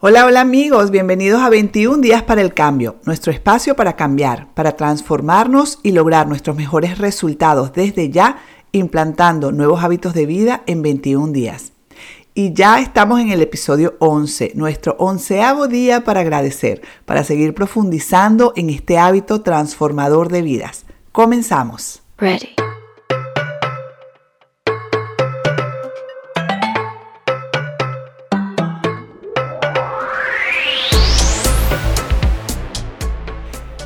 [0.00, 4.72] Hola, hola amigos, bienvenidos a 21 días para el cambio, nuestro espacio para cambiar, para
[4.72, 8.38] transformarnos y lograr nuestros mejores resultados desde ya,
[8.72, 11.72] implantando nuevos hábitos de vida en 21 días.
[12.34, 18.52] Y ya estamos en el episodio 11, nuestro onceavo día para agradecer, para seguir profundizando
[18.56, 20.84] en este hábito transformador de vidas.
[21.12, 22.02] Comenzamos.
[22.18, 22.63] Ready.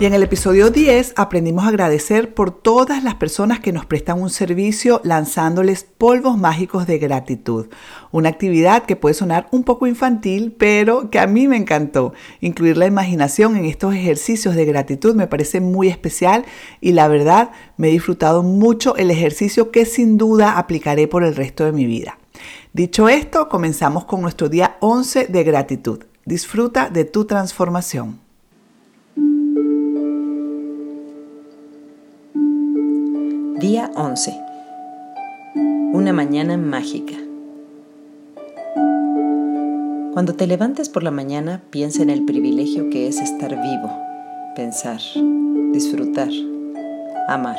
[0.00, 4.18] Y en el episodio 10 aprendimos a agradecer por todas las personas que nos prestan
[4.18, 7.66] un servicio lanzándoles polvos mágicos de gratitud.
[8.10, 12.14] Una actividad que puede sonar un poco infantil, pero que a mí me encantó.
[12.40, 16.46] Incluir la imaginación en estos ejercicios de gratitud me parece muy especial
[16.80, 21.36] y la verdad me he disfrutado mucho el ejercicio que sin duda aplicaré por el
[21.36, 22.18] resto de mi vida.
[22.72, 26.04] Dicho esto, comenzamos con nuestro día 11 de gratitud.
[26.24, 28.29] Disfruta de tu transformación.
[33.60, 34.34] Día 11.
[35.92, 37.16] Una mañana mágica.
[40.14, 43.90] Cuando te levantes por la mañana, piensa en el privilegio que es estar vivo,
[44.56, 44.98] pensar,
[45.74, 46.30] disfrutar,
[47.28, 47.58] amar.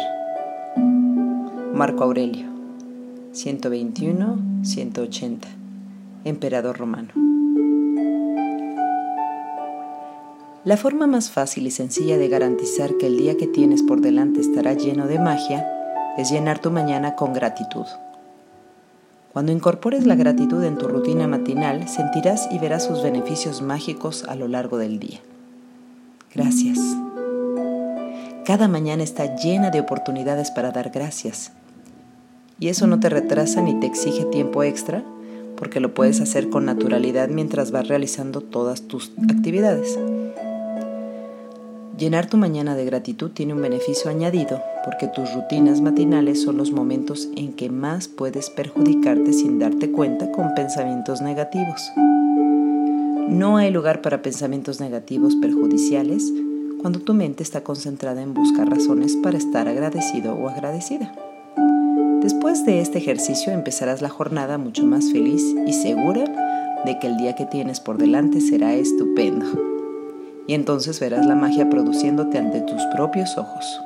[1.72, 2.48] Marco Aurelio,
[3.34, 5.38] 121-180,
[6.24, 7.10] Emperador Romano.
[10.66, 14.42] La forma más fácil y sencilla de garantizar que el día que tienes por delante
[14.42, 15.78] estará lleno de magia
[16.18, 17.86] es llenar tu mañana con gratitud.
[19.34, 24.36] Cuando incorpores la gratitud en tu rutina matinal, sentirás y verás sus beneficios mágicos a
[24.36, 25.20] lo largo del día.
[26.36, 26.80] Gracias.
[28.46, 31.52] Cada mañana está llena de oportunidades para dar gracias.
[32.60, 35.04] Y eso no te retrasa ni te exige tiempo extra,
[35.56, 39.98] porque lo puedes hacer con naturalidad mientras vas realizando todas tus actividades.
[42.02, 46.72] Llenar tu mañana de gratitud tiene un beneficio añadido porque tus rutinas matinales son los
[46.72, 51.92] momentos en que más puedes perjudicarte sin darte cuenta con pensamientos negativos.
[53.30, 56.34] No hay lugar para pensamientos negativos perjudiciales
[56.82, 61.14] cuando tu mente está concentrada en buscar razones para estar agradecido o agradecida.
[62.24, 66.24] Después de este ejercicio empezarás la jornada mucho más feliz y segura
[66.84, 69.71] de que el día que tienes por delante será estupendo
[70.48, 73.82] y entonces verás la magia produciéndote ante tus propios ojos.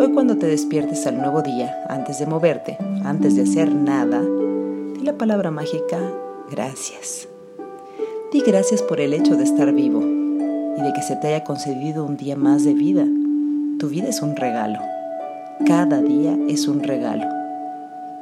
[0.00, 5.04] Hoy cuando te despiertes al nuevo día, antes de moverte, antes de hacer nada, di
[5.04, 5.98] la palabra mágica
[6.50, 7.28] gracias.
[8.32, 12.04] Di gracias por el hecho de estar vivo y de que se te haya concedido
[12.04, 13.06] un día más de vida.
[13.78, 14.80] Tu vida es un regalo.
[15.66, 17.26] Cada día es un regalo.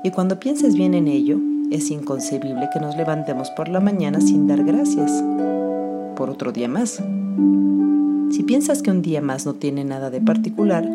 [0.04, 1.38] Y cuando pienses bien en ello,
[1.70, 5.24] es inconcebible que nos levantemos por la mañana sin dar gracias
[6.16, 7.02] por otro día más.
[8.30, 10.88] Si piensas que un día más no tiene nada de particular,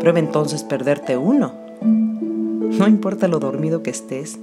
[0.00, 1.52] prueba entonces perderte uno.
[1.80, 4.38] No importa lo dormido que estés,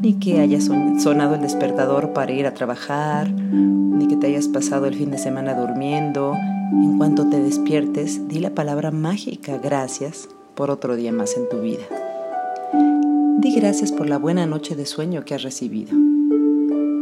[0.00, 4.86] ni que hayas sonado el despertador para ir a trabajar, ni que te hayas pasado
[4.86, 6.34] el fin de semana durmiendo.
[6.72, 11.60] En cuanto te despiertes, di la palabra mágica gracias por otro día más en tu
[11.60, 11.84] vida.
[13.38, 15.92] Di gracias por la buena noche de sueño que has recibido.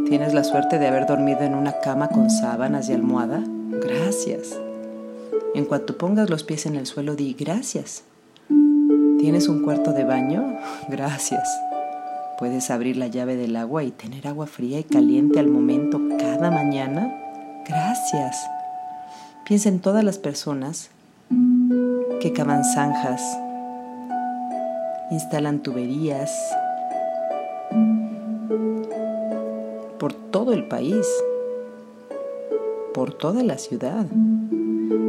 [0.09, 3.43] ¿Tienes la suerte de haber dormido en una cama con sábanas y almohada?
[3.81, 4.59] Gracias.
[5.53, 8.03] En cuanto pongas los pies en el suelo, di gracias.
[9.19, 10.59] ¿Tienes un cuarto de baño?
[10.89, 11.49] Gracias.
[12.37, 16.51] ¿Puedes abrir la llave del agua y tener agua fría y caliente al momento cada
[16.51, 17.11] mañana?
[17.67, 18.37] Gracias.
[19.45, 20.89] Piensa en todas las personas
[22.19, 23.21] que cavan zanjas,
[25.11, 26.31] instalan tuberías,
[29.97, 31.05] por todo el país,
[32.95, 34.05] por toda la ciudad,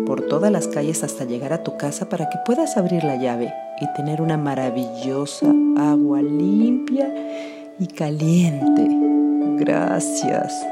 [0.07, 3.55] por todas las calles hasta llegar a tu casa para que puedas abrir la llave
[3.81, 7.15] y tener una maravillosa agua limpia
[7.79, 8.89] y caliente.
[9.65, 10.67] Gracias.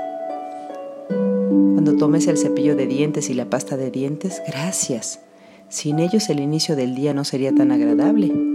[1.09, 5.21] Cuando tomes el cepillo de dientes y la pasta de dientes, gracias.
[5.69, 8.54] Sin ellos el inicio del día no sería tan agradable.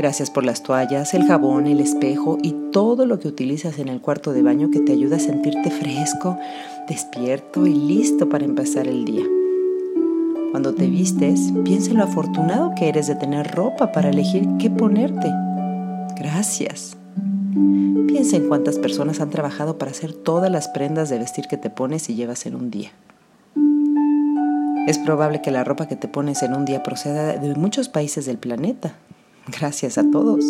[0.00, 4.00] Gracias por las toallas, el jabón, el espejo y todo lo que utilizas en el
[4.00, 6.38] cuarto de baño que te ayuda a sentirte fresco,
[6.88, 9.26] despierto y listo para empezar el día.
[10.52, 14.70] Cuando te vistes, piensa en lo afortunado que eres de tener ropa para elegir qué
[14.70, 15.30] ponerte.
[16.16, 16.96] Gracias.
[18.08, 21.68] Piensa en cuántas personas han trabajado para hacer todas las prendas de vestir que te
[21.68, 22.90] pones y llevas en un día.
[24.86, 28.24] Es probable que la ropa que te pones en un día proceda de muchos países
[28.24, 28.94] del planeta,
[29.46, 30.44] Gracias a todos.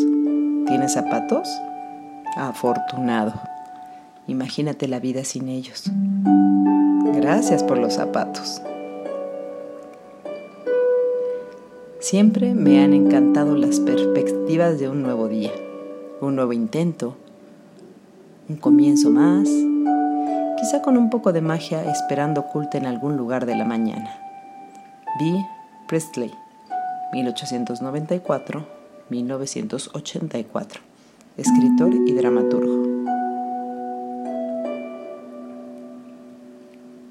[0.66, 1.48] ¿Tienes zapatos?
[2.36, 3.32] Afortunado.
[4.26, 5.84] Imagínate la vida sin ellos.
[7.14, 8.60] Gracias por los zapatos.
[12.00, 15.52] Siempre me han encantado las perspectivas de un nuevo día,
[16.20, 17.16] un nuevo intento,
[18.48, 19.48] un comienzo más,
[20.58, 24.18] quizá con un poco de magia esperando oculta en algún lugar de la mañana.
[25.18, 25.44] B.
[25.88, 26.32] Presley,
[29.10, 30.78] 1894-1984,
[31.36, 32.90] escritor y dramaturgo.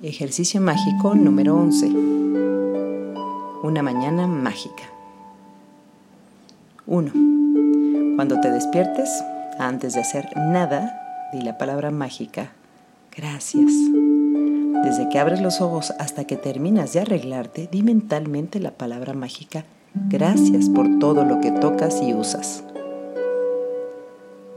[0.01, 2.19] Ejercicio mágico número 11
[3.61, 4.83] una mañana mágica.
[6.87, 7.11] 1.
[8.15, 9.09] Cuando te despiertes,
[9.59, 12.51] antes de hacer nada, di la palabra mágica.
[13.15, 13.71] Gracias.
[14.83, 19.65] Desde que abres los ojos hasta que terminas de arreglarte, di mentalmente la palabra mágica.
[19.93, 22.63] Gracias por todo lo que tocas y usas.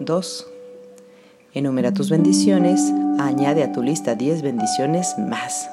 [0.00, 0.46] 2.
[1.55, 5.69] Enumera tus bendiciones, añade a tu lista 10 bendiciones más.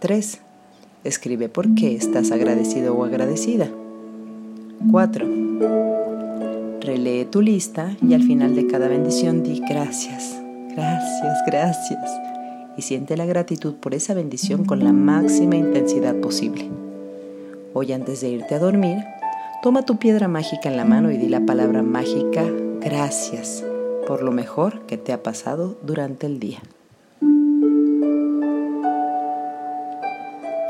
[0.00, 0.40] 3.
[1.04, 3.68] Escribe por qué estás agradecido o agradecida.
[4.90, 5.26] 4.
[6.80, 10.38] Relee tu lista y al final de cada bendición di gracias,
[10.74, 12.10] gracias, gracias.
[12.76, 16.85] Y siente la gratitud por esa bendición con la máxima intensidad posible.
[17.78, 19.04] Hoy antes de irte a dormir,
[19.62, 22.42] toma tu piedra mágica en la mano y di la palabra mágica
[22.80, 23.62] gracias
[24.06, 26.62] por lo mejor que te ha pasado durante el día.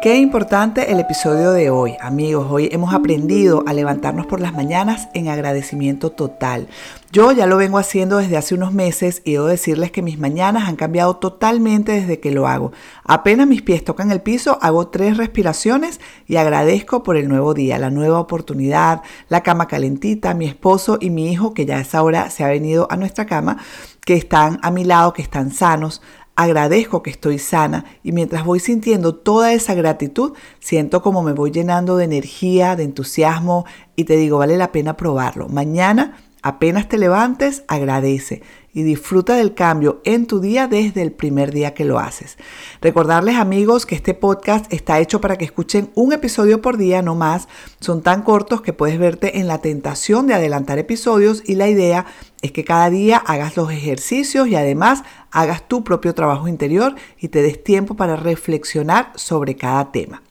[0.06, 2.46] Qué importante el episodio de hoy, amigos.
[2.48, 6.68] Hoy hemos aprendido a levantarnos por las mañanas en agradecimiento total.
[7.10, 10.68] Yo ya lo vengo haciendo desde hace unos meses y debo decirles que mis mañanas
[10.68, 12.70] han cambiado totalmente desde que lo hago.
[13.02, 17.76] Apenas mis pies tocan el piso, hago tres respiraciones y agradezco por el nuevo día,
[17.80, 22.04] la nueva oportunidad, la cama calentita, mi esposo y mi hijo, que ya a esa
[22.04, 23.56] hora se ha venido a nuestra cama,
[24.04, 26.00] que están a mi lado, que están sanos
[26.36, 31.50] agradezco que estoy sana y mientras voy sintiendo toda esa gratitud, siento como me voy
[31.50, 33.64] llenando de energía, de entusiasmo
[33.96, 35.48] y te digo, vale la pena probarlo.
[35.48, 38.40] Mañana, apenas te levantes, agradece
[38.72, 42.38] y disfruta del cambio en tu día desde el primer día que lo haces.
[42.80, 47.16] Recordarles amigos que este podcast está hecho para que escuchen un episodio por día, no
[47.16, 47.48] más.
[47.80, 52.06] Son tan cortos que puedes verte en la tentación de adelantar episodios y la idea
[52.42, 55.02] es que cada día hagas los ejercicios y además
[55.32, 60.22] hagas tu propio trabajo interior y te des tiempo para reflexionar sobre cada tema.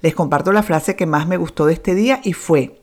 [0.00, 2.79] Les comparto la frase que más me gustó de este día y fue,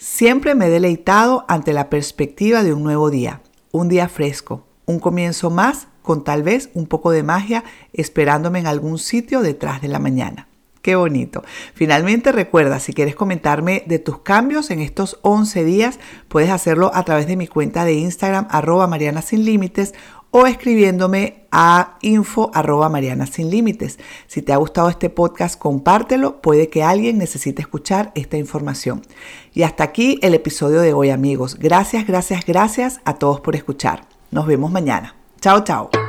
[0.00, 4.98] siempre me he deleitado ante la perspectiva de un nuevo día un día fresco, un
[4.98, 7.62] comienzo más con tal vez un poco de magia
[7.92, 10.48] esperándome en algún sitio detrás de la mañana.
[10.82, 11.42] Qué bonito.
[11.74, 17.04] Finalmente recuerda, si quieres comentarme de tus cambios en estos 11 días, puedes hacerlo a
[17.04, 19.92] través de mi cuenta de Instagram arroba Mariana Sin Límites
[20.30, 23.98] o escribiéndome a info arroba Mariana Sin Límites.
[24.26, 26.40] Si te ha gustado este podcast, compártelo.
[26.40, 29.02] Puede que alguien necesite escuchar esta información.
[29.52, 31.56] Y hasta aquí el episodio de hoy, amigos.
[31.58, 34.06] Gracias, gracias, gracias a todos por escuchar.
[34.30, 35.16] Nos vemos mañana.
[35.40, 35.99] Chao, chao.